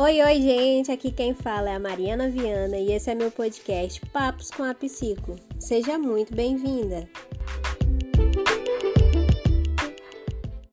[0.00, 0.92] Oi, oi, gente!
[0.92, 4.72] Aqui quem fala é a Mariana Viana e esse é meu podcast Papos com a
[4.72, 5.34] Psico.
[5.58, 7.08] Seja muito bem-vinda!